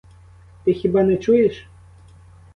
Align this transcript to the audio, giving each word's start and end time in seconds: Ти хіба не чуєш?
Ти 0.63 0.73
хіба 0.73 1.03
не 1.03 1.17
чуєш? 1.17 1.65